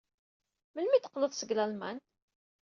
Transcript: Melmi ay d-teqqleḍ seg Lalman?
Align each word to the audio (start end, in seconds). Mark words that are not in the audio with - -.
Melmi 0.73 0.93
ay 0.95 1.01
d-teqqleḍ 1.01 1.31
seg 1.35 1.49
Lalman? 1.55 1.97